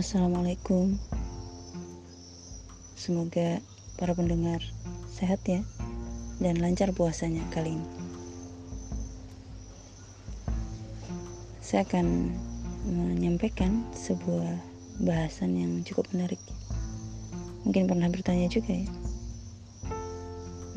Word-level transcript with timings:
Assalamualaikum. 0.00 0.96
Semoga 2.96 3.60
para 4.00 4.16
pendengar 4.16 4.64
sehat 5.12 5.44
ya 5.44 5.60
dan 6.40 6.56
lancar 6.56 6.88
puasanya 6.96 7.44
kali 7.52 7.76
ini. 7.76 7.88
Saya 11.60 11.84
akan 11.84 12.32
menyampaikan 12.88 13.84
sebuah 13.92 14.56
bahasan 15.04 15.60
yang 15.60 15.84
cukup 15.84 16.08
menarik. 16.16 16.40
Mungkin 17.68 17.84
pernah 17.84 18.08
bertanya 18.08 18.48
juga 18.48 18.72
ya. 18.72 18.88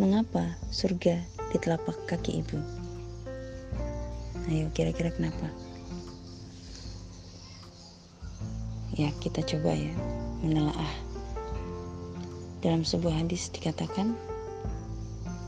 Mengapa 0.04 0.52
surga 0.68 1.24
di 1.48 1.58
telapak 1.64 1.96
kaki 2.12 2.44
ibu? 2.44 2.60
Ayo 4.52 4.68
kira-kira 4.76 5.16
kenapa? 5.16 5.48
Ya, 8.94 9.10
kita 9.18 9.42
coba 9.42 9.74
ya 9.74 9.90
menelaah. 10.46 10.94
Dalam 12.62 12.86
sebuah 12.86 13.26
hadis 13.26 13.50
dikatakan 13.50 14.14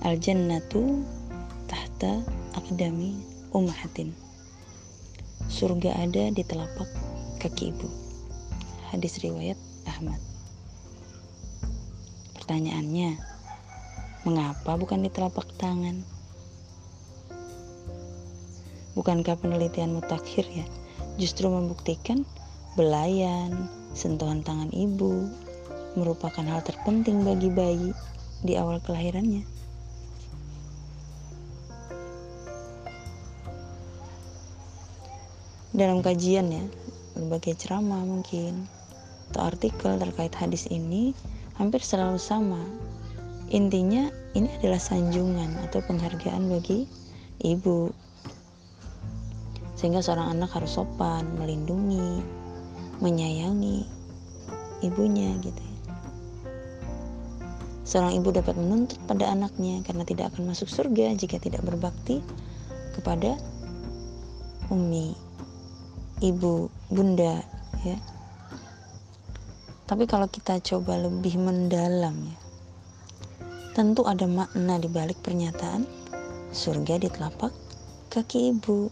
Al-jannatu 0.05 1.01
tahta 1.65 2.21
akadami 2.53 3.17
ummahatin. 3.53 4.13
Surga 5.49 5.97
ada 5.97 6.29
di 6.29 6.45
telapak 6.45 6.85
kaki 7.41 7.73
ibu. 7.73 7.89
Hadis 8.93 9.17
riwayat 9.21 9.57
Ahmad. 9.89 10.21
Pertanyaannya, 12.37 13.17
mengapa 14.29 14.77
bukan 14.77 15.01
di 15.01 15.09
telapak 15.09 15.49
tangan? 15.57 16.05
Bukankah 18.93 19.41
penelitian 19.41 19.97
mutakhir 19.97 20.45
ya 20.53 20.69
justru 21.17 21.49
membuktikan 21.49 22.29
Belayan, 22.75 23.71
sentuhan 23.95 24.43
tangan 24.43 24.67
ibu 24.75 25.31
merupakan 25.95 26.43
hal 26.43 26.59
terpenting 26.59 27.23
bagi 27.23 27.47
bayi 27.47 27.95
di 28.43 28.59
awal 28.59 28.83
kelahirannya. 28.83 29.47
Dalam 35.71 36.03
kajian 36.03 36.51
ya, 36.51 36.67
berbagai 37.15 37.55
ceramah 37.63 38.03
mungkin 38.03 38.67
atau 39.31 39.47
artikel 39.47 39.95
terkait 39.95 40.35
hadis 40.35 40.67
ini 40.67 41.15
hampir 41.55 41.79
selalu 41.79 42.19
sama. 42.19 42.59
Intinya 43.55 44.11
ini 44.35 44.51
adalah 44.59 44.83
sanjungan 44.83 45.63
atau 45.63 45.79
penghargaan 45.79 46.51
bagi 46.51 46.91
ibu. 47.39 47.87
Sehingga 49.79 50.03
seorang 50.03 50.35
anak 50.35 50.51
harus 50.55 50.75
sopan, 50.75 51.23
melindungi, 51.39 52.19
menyayangi 52.99 53.87
ibunya 54.83 55.35
gitu 55.41 55.61
ya. 55.61 55.75
Seorang 57.85 58.17
ibu 58.17 58.33
dapat 58.33 58.57
menuntut 58.57 58.97
pada 59.05 59.29
anaknya 59.29 59.85
karena 59.85 60.01
tidak 60.01 60.33
akan 60.33 60.49
masuk 60.49 60.67
surga 60.67 61.13
jika 61.13 61.37
tidak 61.37 61.61
berbakti 61.61 62.19
kepada 62.97 63.37
umi, 64.73 65.13
ibu, 66.25 66.71
bunda 66.89 67.45
ya. 67.85 67.97
Tapi 69.85 70.09
kalau 70.09 70.25
kita 70.25 70.57
coba 70.65 70.97
lebih 70.97 71.37
mendalam 71.37 72.15
ya. 72.25 72.37
Tentu 73.77 74.07
ada 74.07 74.25
makna 74.25 74.79
di 74.79 74.87
balik 74.87 75.19
pernyataan 75.21 75.85
surga 76.55 76.95
di 76.97 77.11
telapak 77.11 77.51
kaki 78.09 78.55
ibu, 78.55 78.87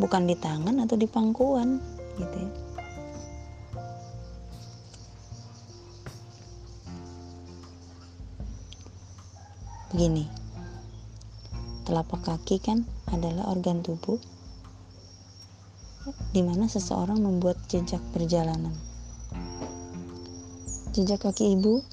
bukan 0.00 0.24
di 0.24 0.34
tangan 0.34 0.82
atau 0.82 0.96
di 0.96 1.04
pangkuan 1.06 1.78
gitu 2.18 2.36
ya. 2.42 2.65
Begini, 9.94 10.26
telapak 11.86 12.26
kaki 12.26 12.58
kan 12.58 12.82
adalah 13.06 13.54
organ 13.54 13.86
tubuh 13.86 14.18
di 16.34 16.42
mana 16.42 16.66
seseorang 16.66 17.22
membuat 17.22 17.54
jejak 17.70 18.02
perjalanan. 18.10 18.74
Jejak 20.90 21.22
kaki 21.22 21.54
ibu 21.54 21.86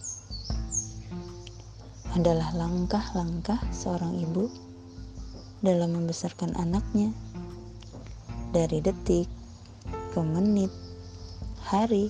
adalah 2.17 2.49
langkah-langkah 2.57 3.61
seorang 3.69 4.17
ibu 4.17 4.49
dalam 5.61 5.93
membesarkan 5.93 6.57
anaknya 6.57 7.13
dari 8.57 8.81
detik 8.81 9.29
ke 9.85 10.21
menit, 10.25 10.73
hari, 11.61 12.09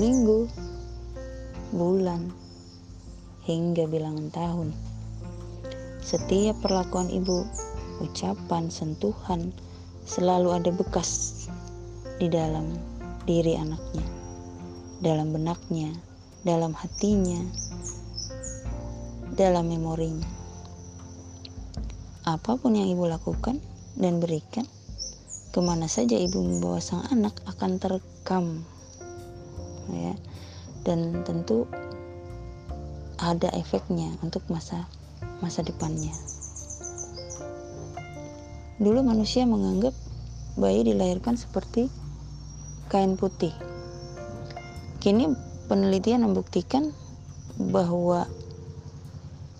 minggu, 0.00 0.48
bulan, 1.76 2.45
hingga 3.46 3.86
bilangan 3.86 4.28
tahun. 4.34 4.68
Setiap 6.02 6.58
perlakuan 6.62 7.06
ibu, 7.10 7.46
ucapan, 8.02 8.68
sentuhan 8.68 9.54
selalu 10.06 10.54
ada 10.54 10.70
bekas 10.74 11.42
di 12.18 12.26
dalam 12.26 12.74
diri 13.26 13.54
anaknya, 13.54 14.06
dalam 15.02 15.30
benaknya, 15.30 15.90
dalam 16.42 16.74
hatinya, 16.74 17.42
dalam 19.34 19.70
memorinya. 19.70 20.26
Apa 22.26 22.58
pun 22.58 22.74
yang 22.74 22.90
ibu 22.90 23.06
lakukan 23.06 23.62
dan 23.94 24.18
berikan, 24.18 24.66
ke 25.54 25.58
mana 25.62 25.86
saja 25.86 26.18
ibu 26.18 26.42
membawa 26.42 26.82
sang 26.82 27.06
anak 27.14 27.38
akan 27.46 27.78
terekam, 27.78 28.66
ya. 29.90 30.14
Dan 30.86 31.26
tentu 31.26 31.66
ada 33.34 33.50
efeknya 33.56 34.14
untuk 34.22 34.46
masa 34.46 34.86
masa 35.42 35.66
depannya. 35.66 36.14
Dulu 38.76 39.02
manusia 39.02 39.48
menganggap 39.48 39.96
bayi 40.60 40.84
dilahirkan 40.84 41.34
seperti 41.40 41.88
kain 42.92 43.16
putih. 43.18 43.52
Kini 45.00 45.32
penelitian 45.66 46.28
membuktikan 46.28 46.94
bahwa 47.56 48.28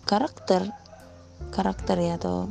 karakter 0.07 0.71
karakter 1.51 1.97
ya 1.99 2.15
atau 2.21 2.47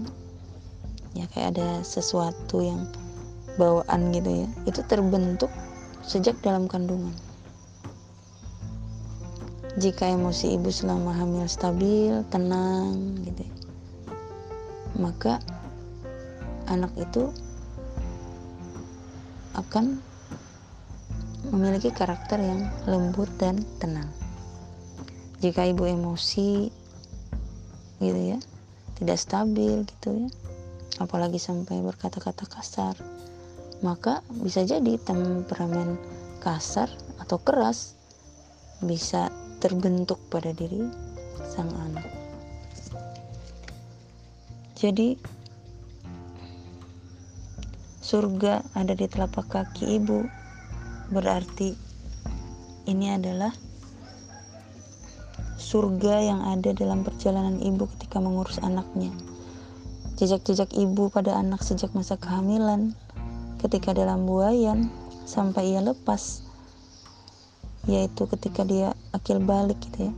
ya 1.16 1.30
kayak 1.32 1.56
ada 1.56 1.70
sesuatu 1.86 2.60
yang 2.60 2.90
bawaan 3.56 4.12
gitu 4.12 4.44
ya 4.44 4.48
itu 4.68 4.82
terbentuk 4.84 5.48
sejak 6.04 6.36
dalam 6.44 6.68
kandungan 6.68 7.16
jika 9.76 10.08
emosi 10.08 10.56
ibu 10.56 10.72
selama 10.72 11.12
hamil 11.12 11.44
stabil, 11.52 12.24
tenang 12.32 13.20
gitu. 13.28 13.44
Ya, 13.44 13.54
maka 14.96 15.44
anak 16.72 16.96
itu 16.96 17.28
akan 19.52 20.00
memiliki 21.52 21.92
karakter 21.92 22.40
yang 22.40 22.72
lembut 22.88 23.28
dan 23.36 23.60
tenang. 23.84 24.08
Jika 25.44 25.68
ibu 25.68 25.84
emosi 25.84 26.72
gitu 28.00 28.22
ya, 28.32 28.40
tidak 28.96 29.20
stabil 29.20 29.84
gitu 29.84 30.24
ya, 30.24 30.30
apalagi 31.04 31.36
sampai 31.36 31.84
berkata-kata 31.84 32.48
kasar, 32.48 32.96
maka 33.84 34.24
bisa 34.40 34.64
jadi 34.64 34.96
temperamen 35.04 36.00
kasar 36.40 36.88
atau 37.20 37.40
keras 37.44 38.00
bisa 38.84 39.32
terbentuk 39.66 40.22
pada 40.30 40.54
diri 40.54 40.86
sang 41.42 41.74
anak. 41.90 42.06
Jadi 44.78 45.18
surga 48.06 48.62
ada 48.78 48.94
di 48.94 49.10
telapak 49.10 49.50
kaki 49.50 49.98
ibu 49.98 50.22
berarti 51.10 51.74
ini 52.86 53.18
adalah 53.18 53.50
surga 55.58 56.14
yang 56.22 56.46
ada 56.46 56.70
dalam 56.78 57.02
perjalanan 57.02 57.58
ibu 57.58 57.90
ketika 57.98 58.22
mengurus 58.22 58.62
anaknya. 58.62 59.10
Jejak-jejak 60.22 60.78
ibu 60.78 61.10
pada 61.10 61.42
anak 61.42 61.66
sejak 61.66 61.90
masa 61.98 62.22
kehamilan, 62.22 62.94
ketika 63.58 63.98
dalam 63.98 64.30
buayan, 64.30 64.94
sampai 65.26 65.74
ia 65.74 65.82
lepas 65.82 66.46
yaitu 67.86 68.26
ketika 68.30 68.66
dia 68.66 68.94
akil 69.14 69.42
balik 69.42 69.78
gitu 69.90 70.10
ya. 70.10 70.14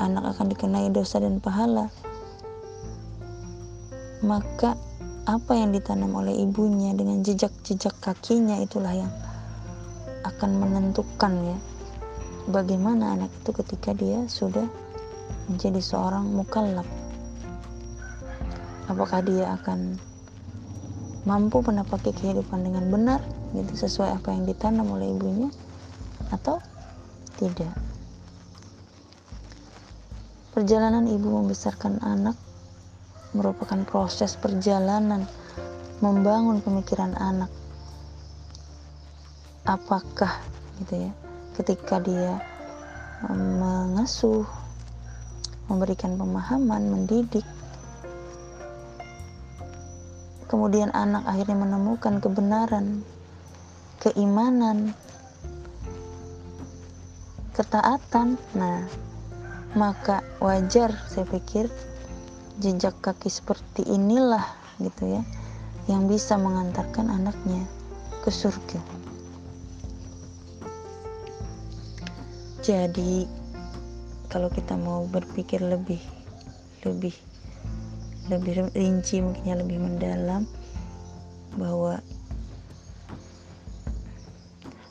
Anak 0.00 0.36
akan 0.36 0.46
dikenai 0.52 0.88
dosa 0.92 1.20
dan 1.20 1.40
pahala. 1.40 1.92
Maka 4.20 4.76
apa 5.28 5.52
yang 5.56 5.72
ditanam 5.72 6.12
oleh 6.16 6.32
ibunya 6.32 6.92
dengan 6.96 7.20
jejak-jejak 7.20 7.96
kakinya 8.00 8.60
itulah 8.60 8.92
yang 8.92 9.12
akan 10.24 10.60
menentukan 10.60 11.32
ya 11.44 11.58
bagaimana 12.48 13.16
anak 13.16 13.30
itu 13.40 13.50
ketika 13.52 13.92
dia 13.92 14.24
sudah 14.28 14.64
menjadi 15.48 15.80
seorang 15.80 16.28
mukallaf. 16.28 16.88
Apakah 18.90 19.22
dia 19.22 19.54
akan 19.60 20.00
mampu 21.28 21.60
menapaki 21.60 22.16
kehidupan 22.16 22.64
dengan 22.64 22.88
benar 22.88 23.20
gitu 23.52 23.86
sesuai 23.86 24.18
apa 24.18 24.32
yang 24.32 24.48
ditanam 24.48 24.88
oleh 24.88 25.12
ibunya 25.12 25.52
atau 26.30 26.62
tidak? 27.36 27.74
Perjalanan 30.50 31.06
ibu 31.06 31.28
membesarkan 31.30 32.02
anak 32.02 32.34
merupakan 33.30 33.82
proses 33.86 34.34
perjalanan 34.34 35.26
membangun 36.02 36.58
pemikiran 36.58 37.14
anak. 37.14 37.50
Apakah 39.62 40.42
gitu 40.82 41.06
ya 41.06 41.12
ketika 41.54 42.00
dia 42.00 42.40
mengasuh 43.30 44.48
memberikan 45.68 46.16
pemahaman 46.16 46.88
mendidik 46.88 47.44
kemudian 50.50 50.90
anak 50.90 51.22
akhirnya 51.30 51.54
menemukan 51.54 52.18
kebenaran, 52.18 53.06
keimanan, 54.02 54.98
ketaatan. 57.60 58.40
Nah, 58.56 58.88
maka 59.76 60.24
wajar 60.40 60.96
saya 61.12 61.28
pikir 61.28 61.68
jejak 62.56 62.96
kaki 63.04 63.28
seperti 63.28 63.84
inilah 63.84 64.48
gitu 64.80 65.20
ya 65.20 65.22
yang 65.92 66.08
bisa 66.08 66.40
mengantarkan 66.40 67.12
anaknya 67.12 67.60
ke 68.24 68.32
surga. 68.32 68.80
Jadi 72.64 73.28
kalau 74.32 74.48
kita 74.48 74.76
mau 74.80 75.04
berpikir 75.04 75.60
lebih 75.60 76.00
lebih 76.88 77.12
lebih 78.32 78.72
rinci 78.72 79.20
mungkinnya 79.20 79.60
lebih 79.60 79.78
mendalam 79.80 80.48
bahwa 81.60 82.00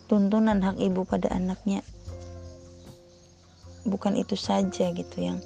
tuntunan 0.10 0.60
hak 0.60 0.78
ibu 0.82 1.06
pada 1.08 1.32
anaknya 1.32 1.86
bukan 3.88 4.16
itu 4.20 4.36
saja 4.36 4.92
gitu 4.92 5.18
yang 5.20 5.38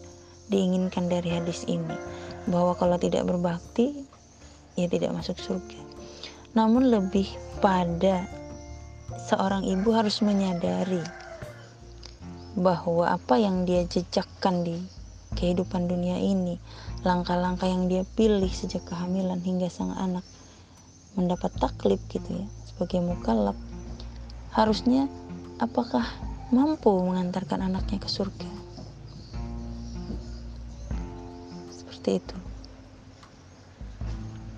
diinginkan 0.49 1.09
dari 1.09 1.33
hadis 1.33 1.65
ini. 1.65 1.97
Bahwa 2.49 2.77
kalau 2.77 2.97
tidak 2.97 3.27
berbakti 3.27 4.05
ya 4.77 4.89
tidak 4.89 5.13
masuk 5.13 5.37
surga. 5.37 5.79
Namun 6.53 6.89
lebih 6.89 7.27
pada 7.61 8.25
seorang 9.29 9.65
ibu 9.65 9.89
harus 9.93 10.21
menyadari 10.21 11.01
bahwa 12.53 13.09
apa 13.09 13.41
yang 13.41 13.65
dia 13.65 13.81
jejakkan 13.89 14.61
di 14.61 14.77
kehidupan 15.33 15.89
dunia 15.89 16.21
ini, 16.21 16.61
langkah-langkah 17.01 17.65
yang 17.65 17.89
dia 17.89 18.05
pilih 18.13 18.49
sejak 18.53 18.85
kehamilan 18.85 19.41
hingga 19.41 19.65
sang 19.73 19.97
anak 19.97 20.21
mendapat 21.13 21.53
taklif 21.61 22.01
gitu 22.09 22.25
ya 22.33 22.45
sebagai 22.65 23.05
mukallaf 23.05 23.57
harusnya 24.53 25.05
apakah 25.61 26.05
mampu 26.53 26.93
mengantarkan 26.93 27.65
anaknya 27.65 27.97
ke 27.97 28.05
surga. 28.05 28.51
Seperti 31.73 32.21
itu. 32.21 32.37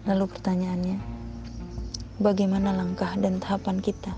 Lalu 0.04 0.28
pertanyaannya 0.28 0.98
bagaimana 2.20 2.76
langkah 2.76 3.16
dan 3.16 3.40
tahapan 3.40 3.80
kita 3.80 4.12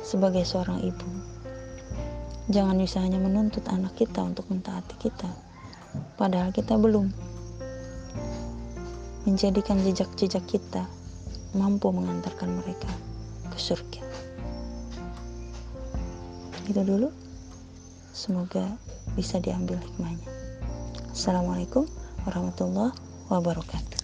sebagai 0.00 0.48
seorang 0.48 0.80
ibu? 0.80 1.08
Jangan 2.48 2.80
bisa 2.80 3.04
hanya 3.04 3.20
menuntut 3.20 3.68
anak 3.68 3.96
kita 4.00 4.24
untuk 4.24 4.48
mentaati 4.48 4.96
kita, 5.00 5.28
padahal 6.16 6.48
kita 6.48 6.80
belum. 6.80 7.12
Menjadikan 9.28 9.80
jejak-jejak 9.80 10.44
kita 10.48 10.84
mampu 11.56 11.88
mengantarkan 11.88 12.60
mereka 12.60 12.88
ke 13.48 13.56
surga. 13.56 14.03
Itu 16.64 16.80
dulu. 16.80 17.12
Semoga 18.14 18.78
bisa 19.18 19.36
diambil 19.42 19.76
hikmahnya. 19.84 20.28
Assalamualaikum 21.12 21.84
warahmatullahi 22.24 22.96
wabarakatuh. 23.28 24.03